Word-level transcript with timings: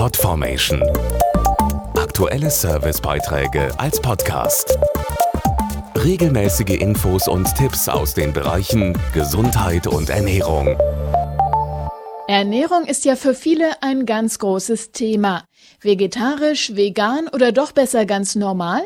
Podformation. 0.00 0.82
Aktuelle 1.94 2.50
Servicebeiträge 2.50 3.70
als 3.78 4.00
Podcast. 4.00 4.78
Regelmäßige 5.94 6.80
Infos 6.80 7.28
und 7.28 7.54
Tipps 7.54 7.86
aus 7.86 8.14
den 8.14 8.32
Bereichen 8.32 8.98
Gesundheit 9.12 9.86
und 9.86 10.08
Ernährung. 10.08 10.78
Ernährung 12.28 12.86
ist 12.86 13.04
ja 13.04 13.14
für 13.14 13.34
viele 13.34 13.82
ein 13.82 14.06
ganz 14.06 14.38
großes 14.38 14.92
Thema. 14.92 15.44
Vegetarisch, 15.82 16.74
vegan 16.74 17.28
oder 17.28 17.52
doch 17.52 17.72
besser 17.72 18.06
ganz 18.06 18.34
normal? 18.34 18.80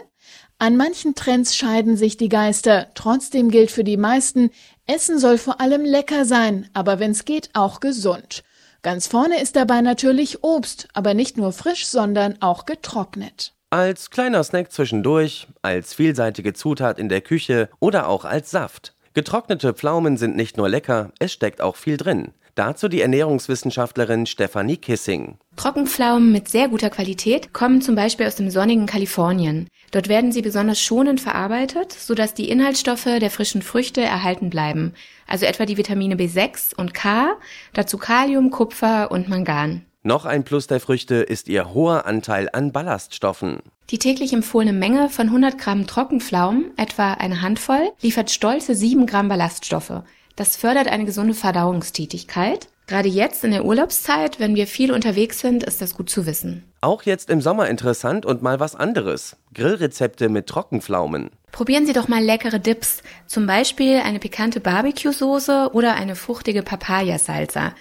An 0.59 0.77
manchen 0.77 1.15
Trends 1.15 1.55
scheiden 1.55 1.97
sich 1.97 2.17
die 2.17 2.29
Geister. 2.29 2.89
Trotzdem 2.97 3.53
gilt 3.53 3.71
für 3.71 3.85
die 3.85 3.99
meisten, 3.99 4.51
Essen 4.89 5.21
soll 5.21 5.39
vor 5.39 5.61
allem 5.61 5.85
lecker 5.85 6.25
sein, 6.25 6.69
aber 6.73 6.99
wenn's 6.99 7.25
geht 7.25 7.51
auch 7.53 7.79
gesund. 7.79 8.43
Ganz 8.85 9.07
vorne 9.07 9.41
ist 9.41 9.57
dabei 9.57 9.81
natürlich 9.81 10.45
Obst, 10.45 10.89
aber 10.93 11.15
nicht 11.15 11.39
nur 11.39 11.55
frisch, 11.55 11.87
sondern 11.87 12.37
auch 12.43 12.67
getrocknet. 12.67 13.55
Als 13.71 14.11
kleiner 14.11 14.45
Snack 14.45 14.71
zwischendurch, 14.73 15.49
als 15.63 15.95
vielseitige 15.95 16.53
Zutat 16.53 16.99
in 16.99 17.09
der 17.09 17.23
Küche 17.23 17.71
oder 17.81 18.09
auch 18.09 18.27
als 18.27 18.51
Saft. 18.51 18.95
Getrocknete 19.15 19.73
Pflaumen 19.73 20.19
sind 20.19 20.37
nicht 20.37 20.59
nur 20.59 20.69
lecker, 20.69 21.13
es 21.19 21.33
steckt 21.33 21.63
auch 21.63 21.77
viel 21.77 21.97
drin. 21.97 22.35
Dazu 22.55 22.87
die 22.87 23.01
Ernährungswissenschaftlerin 23.01 24.27
Stefanie 24.27 24.77
Kissing. 24.77 25.39
Trockenpflaumen 25.57 26.31
mit 26.31 26.49
sehr 26.49 26.69
guter 26.69 26.89
Qualität 26.89 27.53
kommen 27.53 27.83
zum 27.83 27.97
Beispiel 27.97 28.27
aus 28.27 28.37
dem 28.37 28.49
sonnigen 28.49 28.87
Kalifornien. 28.87 29.67
Dort 29.91 30.09
werden 30.09 30.31
sie 30.31 30.43
besonders 30.43 30.81
schonend 30.81 31.21
verarbeitet, 31.21 31.93
sodass 31.93 32.33
die 32.33 32.49
Inhaltsstoffe 32.49 33.05
der 33.05 33.31
frischen 33.31 33.63
Früchte 33.63 34.03
erhalten 34.03 34.51
bleiben, 34.51 34.95
also 35.27 35.47
etwa 35.47 35.67
die 35.67 35.77
Vitamine 35.77 36.15
B6 36.15 36.77
und 36.77 36.95
K, 36.95 37.37
dazu 37.73 37.99
Kalium, 37.99 38.51
Kupfer 38.51 39.11
und 39.11 39.29
Mangan. 39.29 39.85
Noch 40.05 40.25
ein 40.25 40.45
Plus 40.45 40.69
der 40.69 40.81
Früchte 40.81 41.17
ist 41.17 41.49
ihr 41.49 41.75
hoher 41.75 42.07
Anteil 42.07 42.49
an 42.53 42.71
Ballaststoffen. 42.71 43.61
Die 43.91 43.99
täglich 43.99 44.33
empfohlene 44.33 44.73
Menge 44.73 45.09
von 45.09 45.27
100 45.27 45.59
Gramm 45.59 45.87
Trockenpflaumen, 45.87 46.67
etwa 46.77 47.15
eine 47.15 47.43
Handvoll, 47.43 47.91
liefert 48.01 48.31
stolze 48.31 48.75
7 48.75 49.07
Gramm 49.07 49.29
Ballaststoffe. 49.29 50.03
Das 50.37 50.57
fördert 50.57 50.89
eine 50.89 51.05
gesunde 51.05 51.35
Verdauungstätigkeit. 51.35 52.69
Gerade 52.87 53.09
jetzt 53.09 53.45
in 53.45 53.53
der 53.53 53.65
Urlaubszeit, 53.65 54.41
wenn 54.41 54.55
wir 54.55 54.67
viel 54.67 54.93
unterwegs 54.93 55.41
sind, 55.41 55.63
ist 55.63 55.81
das 55.81 55.95
gut 55.95 56.11
zu 56.11 56.27
wissen. 56.27 56.65
Auch 56.83 57.05
jetzt 57.05 57.31
im 57.31 57.41
Sommer 57.41 57.69
interessant 57.69 58.27
und 58.27 58.43
mal 58.43 58.61
was 58.61 58.75
anderes. 58.75 59.37
Grillrezepte 59.55 60.29
mit 60.29 60.49
Trockenpflaumen. 60.49 61.31
Probieren 61.51 61.87
Sie 61.87 61.95
doch 61.95 62.09
mal 62.09 62.23
leckere 62.23 62.59
Dips, 62.59 63.03
zum 63.27 63.47
Beispiel 63.47 64.01
eine 64.05 64.19
pikante 64.19 64.61
Barbecue-Soße 64.61 65.71
oder 65.73 65.95
eine 65.95 66.15
fruchtige 66.17 66.63
Papaya-Salsa. 66.63 67.75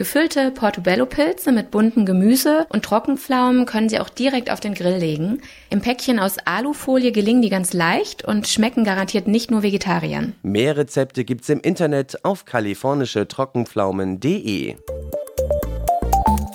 Gefüllte 0.00 0.50
Portobello-Pilze 0.50 1.52
mit 1.52 1.70
buntem 1.70 2.04
Gemüse 2.06 2.66
und 2.70 2.82
Trockenpflaumen 2.86 3.66
können 3.66 3.90
Sie 3.90 4.00
auch 4.00 4.08
direkt 4.08 4.50
auf 4.50 4.58
den 4.58 4.72
Grill 4.72 4.96
legen. 4.96 5.42
Im 5.68 5.82
Päckchen 5.82 6.18
aus 6.18 6.38
Alufolie 6.46 7.12
gelingen 7.12 7.42
die 7.42 7.50
ganz 7.50 7.74
leicht 7.74 8.24
und 8.24 8.48
schmecken 8.48 8.84
garantiert 8.84 9.28
nicht 9.28 9.50
nur 9.50 9.62
Vegetariern. 9.62 10.32
Mehr 10.42 10.78
Rezepte 10.78 11.26
gibt's 11.26 11.50
im 11.50 11.60
Internet 11.60 12.24
auf 12.24 12.46
kalifornischetrockenpflaumen.de. 12.46 14.76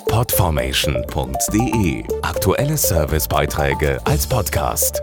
Podformation.de 0.08 2.02
Aktuelle 2.22 2.76
Servicebeiträge 2.76 4.00
als 4.04 4.26
Podcast. 4.26 5.00